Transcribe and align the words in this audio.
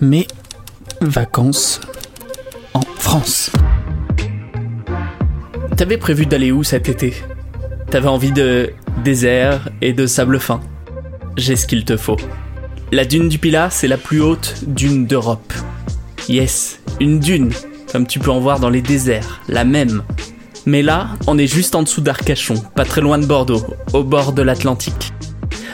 mes 0.00 0.26
vacances 1.00 1.80
en 2.74 2.82
France. 2.98 3.50
T'avais 5.76 5.96
prévu 5.96 6.26
d'aller 6.26 6.52
où 6.52 6.64
cet 6.64 6.88
été? 6.88 7.14
T'avais 7.90 8.08
envie 8.08 8.32
de 8.32 8.70
désert 9.04 9.68
et 9.80 9.92
de 9.92 10.06
sable 10.06 10.40
fin. 10.40 10.60
J'ai 11.36 11.56
ce 11.56 11.66
qu'il 11.66 11.84
te 11.84 11.96
faut. 11.96 12.16
La 12.92 13.04
dune 13.04 13.28
du 13.28 13.38
Pilat, 13.38 13.70
c'est 13.70 13.88
la 13.88 13.98
plus 13.98 14.20
haute 14.20 14.54
dune 14.66 15.06
d'Europe. 15.06 15.52
Yes, 16.28 16.80
une 17.00 17.20
dune, 17.20 17.52
comme 17.92 18.06
tu 18.06 18.18
peux 18.18 18.30
en 18.30 18.40
voir 18.40 18.58
dans 18.58 18.70
les 18.70 18.82
déserts, 18.82 19.40
la 19.48 19.64
même. 19.64 20.02
Mais 20.66 20.82
là, 20.82 21.10
on 21.26 21.38
est 21.38 21.46
juste 21.46 21.74
en 21.74 21.82
dessous 21.82 22.00
d'Arcachon, 22.00 22.56
pas 22.74 22.84
très 22.84 23.00
loin 23.00 23.18
de 23.18 23.26
Bordeaux, 23.26 23.64
au 23.92 24.02
bord 24.02 24.32
de 24.32 24.42
l'Atlantique. 24.42 25.12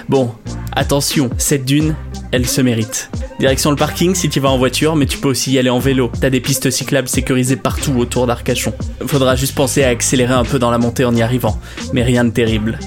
Bon, 0.09 0.32
attention, 0.73 1.30
cette 1.39 1.64
dune, 1.64 1.95
elle 2.32 2.46
se 2.46 2.61
mérite. 2.61 3.11
Direction 3.38 3.70
le 3.70 3.76
parking 3.76 4.14
si 4.14 4.28
tu 4.28 4.40
vas 4.40 4.50
en 4.50 4.58
voiture, 4.58 4.94
mais 4.94 5.06
tu 5.06 5.18
peux 5.18 5.28
aussi 5.28 5.52
y 5.52 5.58
aller 5.58 5.70
en 5.70 5.78
vélo. 5.78 6.12
T'as 6.20 6.30
des 6.30 6.40
pistes 6.40 6.70
cyclables 6.70 7.08
sécurisées 7.08 7.57
partout 7.57 7.94
autour 7.98 8.26
d'Arcachon. 8.26 8.72
Faudra 9.07 9.36
juste 9.36 9.54
penser 9.54 9.82
à 9.82 9.88
accélérer 9.88 10.34
un 10.34 10.44
peu 10.44 10.58
dans 10.58 10.70
la 10.70 10.79
montée 10.79 11.04
en 11.04 11.14
y 11.14 11.22
arrivant, 11.22 11.58
mais 11.93 12.02
rien 12.02 12.24
de 12.24 12.30
terrible. 12.30 12.79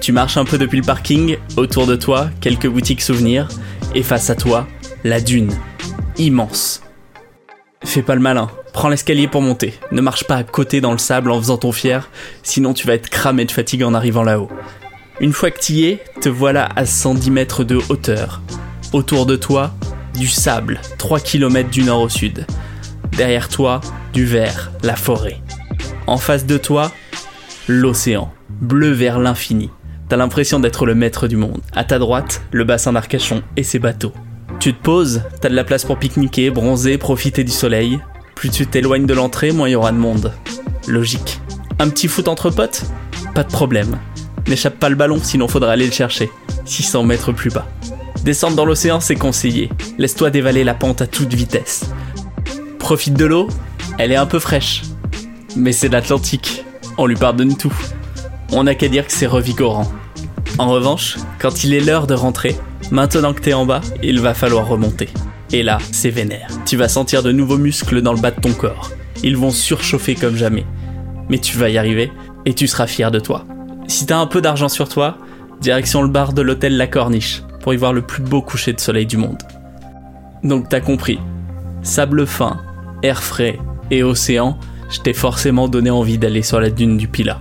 Tu 0.00 0.12
marches 0.12 0.36
un 0.36 0.44
peu 0.44 0.58
depuis 0.58 0.78
le 0.78 0.84
parking, 0.84 1.36
autour 1.56 1.86
de 1.86 1.96
toi, 1.96 2.28
quelques 2.40 2.68
boutiques 2.68 3.02
souvenirs, 3.02 3.48
et 3.94 4.02
face 4.02 4.30
à 4.30 4.34
toi, 4.34 4.66
la 5.02 5.20
dune. 5.20 5.52
Immense. 6.18 6.82
Fais 7.84 8.02
pas 8.02 8.14
le 8.14 8.20
malin, 8.20 8.50
prends 8.72 8.88
l'escalier 8.88 9.28
pour 9.28 9.42
monter. 9.42 9.74
Ne 9.92 10.00
marche 10.00 10.24
pas 10.24 10.36
à 10.36 10.44
côté 10.44 10.80
dans 10.80 10.92
le 10.92 10.98
sable 10.98 11.30
en 11.30 11.38
faisant 11.38 11.58
ton 11.58 11.72
fier, 11.72 12.10
sinon 12.42 12.72
tu 12.72 12.86
vas 12.86 12.94
être 12.94 13.08
cramé 13.10 13.44
de 13.44 13.50
fatigue 13.50 13.82
en 13.82 13.94
arrivant 13.94 14.22
là-haut. 14.22 14.50
Une 15.20 15.32
fois 15.32 15.50
que 15.50 15.60
t'y 15.60 15.84
es, 15.84 16.02
te 16.20 16.28
voilà 16.28 16.68
à 16.76 16.86
110 16.86 17.30
mètres 17.30 17.64
de 17.64 17.78
hauteur. 17.88 18.42
Autour 18.94 19.26
de 19.26 19.34
toi, 19.34 19.72
du 20.16 20.28
sable, 20.28 20.80
3 20.98 21.18
km 21.18 21.68
du 21.68 21.82
nord 21.82 22.02
au 22.02 22.08
sud. 22.08 22.46
Derrière 23.16 23.48
toi, 23.48 23.80
du 24.12 24.24
vert, 24.24 24.70
la 24.84 24.94
forêt. 24.94 25.42
En 26.06 26.16
face 26.16 26.46
de 26.46 26.58
toi, 26.58 26.92
l'océan, 27.66 28.32
bleu 28.48 28.92
vers 28.92 29.18
l'infini. 29.18 29.70
T'as 30.08 30.16
l'impression 30.16 30.60
d'être 30.60 30.86
le 30.86 30.94
maître 30.94 31.26
du 31.26 31.36
monde. 31.36 31.60
À 31.72 31.82
ta 31.82 31.98
droite, 31.98 32.42
le 32.52 32.62
bassin 32.62 32.92
d'Arcachon 32.92 33.42
et 33.56 33.64
ses 33.64 33.80
bateaux. 33.80 34.12
Tu 34.60 34.72
te 34.72 34.80
poses, 34.80 35.22
t'as 35.40 35.48
de 35.48 35.56
la 35.56 35.64
place 35.64 35.84
pour 35.84 35.98
pique-niquer, 35.98 36.50
bronzer, 36.50 36.96
profiter 36.96 37.42
du 37.42 37.50
soleil. 37.50 37.98
Plus 38.36 38.50
tu 38.50 38.64
t'éloignes 38.64 39.06
de 39.06 39.14
l'entrée, 39.14 39.50
moins 39.50 39.68
il 39.68 39.72
y 39.72 39.74
aura 39.74 39.90
de 39.90 39.98
monde. 39.98 40.32
Logique. 40.86 41.40
Un 41.80 41.88
petit 41.88 42.06
foot 42.06 42.28
entre 42.28 42.48
potes? 42.48 42.84
Pas 43.34 43.42
de 43.42 43.50
problème. 43.50 43.98
N'échappe 44.46 44.78
pas 44.78 44.88
le 44.88 44.94
ballon, 44.94 45.18
sinon 45.20 45.48
faudra 45.48 45.72
aller 45.72 45.86
le 45.86 45.92
chercher. 45.92 46.30
600 46.64 47.02
mètres 47.02 47.32
plus 47.32 47.50
bas. 47.50 47.66
Descendre 48.24 48.56
dans 48.56 48.64
l'océan, 48.64 49.00
c'est 49.00 49.16
conseillé. 49.16 49.68
Laisse-toi 49.98 50.30
dévaler 50.30 50.64
la 50.64 50.72
pente 50.72 51.02
à 51.02 51.06
toute 51.06 51.34
vitesse. 51.34 51.84
Profite 52.78 53.12
de 53.12 53.26
l'eau, 53.26 53.48
elle 53.98 54.12
est 54.12 54.16
un 54.16 54.24
peu 54.24 54.38
fraîche. 54.38 54.80
Mais 55.56 55.72
c'est 55.72 55.90
l'Atlantique, 55.90 56.64
on 56.96 57.04
lui 57.04 57.16
pardonne 57.16 57.54
tout. 57.54 57.74
On 58.50 58.64
n'a 58.64 58.74
qu'à 58.74 58.88
dire 58.88 59.06
que 59.06 59.12
c'est 59.12 59.26
revigorant. 59.26 59.92
En 60.56 60.70
revanche, 60.70 61.18
quand 61.38 61.64
il 61.64 61.74
est 61.74 61.80
l'heure 61.80 62.06
de 62.06 62.14
rentrer, 62.14 62.56
maintenant 62.90 63.34
que 63.34 63.42
t'es 63.42 63.52
en 63.52 63.66
bas, 63.66 63.82
il 64.02 64.20
va 64.20 64.32
falloir 64.32 64.66
remonter. 64.66 65.10
Et 65.52 65.62
là, 65.62 65.76
c'est 65.92 66.08
vénère. 66.08 66.48
Tu 66.64 66.78
vas 66.78 66.88
sentir 66.88 67.22
de 67.22 67.30
nouveaux 67.30 67.58
muscles 67.58 68.00
dans 68.00 68.14
le 68.14 68.20
bas 68.20 68.30
de 68.30 68.40
ton 68.40 68.54
corps. 68.54 68.90
Ils 69.22 69.36
vont 69.36 69.50
surchauffer 69.50 70.14
comme 70.14 70.36
jamais. 70.36 70.64
Mais 71.28 71.38
tu 71.38 71.58
vas 71.58 71.68
y 71.68 71.76
arriver, 71.76 72.10
et 72.46 72.54
tu 72.54 72.68
seras 72.68 72.86
fier 72.86 73.10
de 73.10 73.20
toi. 73.20 73.44
Si 73.86 74.06
t'as 74.06 74.16
un 74.16 74.26
peu 74.26 74.40
d'argent 74.40 74.70
sur 74.70 74.88
toi, 74.88 75.18
direction 75.60 76.00
le 76.00 76.08
bar 76.08 76.32
de 76.32 76.40
l'hôtel 76.40 76.78
La 76.78 76.86
Corniche 76.86 77.42
pour 77.64 77.72
y 77.72 77.78
voir 77.78 77.94
le 77.94 78.02
plus 78.02 78.22
beau 78.22 78.42
coucher 78.42 78.74
de 78.74 78.78
soleil 78.78 79.06
du 79.06 79.16
monde. 79.16 79.42
Donc 80.42 80.68
t'as 80.68 80.82
compris. 80.82 81.18
Sable 81.82 82.26
fin, 82.26 82.60
air 83.02 83.22
frais 83.22 83.58
et 83.90 84.02
océan, 84.02 84.58
je 84.90 85.00
t'ai 85.00 85.14
forcément 85.14 85.66
donné 85.66 85.88
envie 85.88 86.18
d'aller 86.18 86.42
sur 86.42 86.60
la 86.60 86.68
dune 86.68 86.98
du 86.98 87.08
Pilat. 87.08 87.40